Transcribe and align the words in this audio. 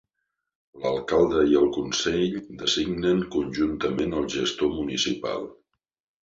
L'alcalde 0.85 1.43
i 1.51 1.57
el 1.59 1.69
consell 1.75 2.39
designen 2.63 3.21
conjuntament 3.37 4.17
el 4.23 4.27
gestor 4.37 4.75
municipal. 4.81 5.47